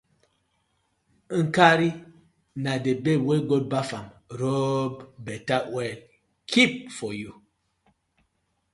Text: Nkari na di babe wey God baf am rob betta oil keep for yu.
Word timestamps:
Nkari 1.45 1.89
na 2.63 2.71
di 2.83 2.91
babe 3.03 3.13
wey 3.27 3.41
God 3.49 3.65
baf 3.71 3.89
am 3.99 4.07
rob 4.41 4.93
betta 5.25 5.57
oil 5.79 5.97
keep 6.51 6.71
for 6.97 7.11
yu. 7.21 7.31